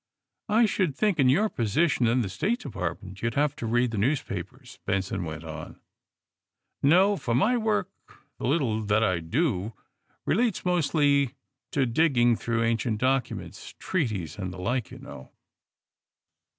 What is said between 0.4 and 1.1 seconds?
I should